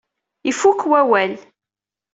[0.49, 1.33] Ifukk wawal.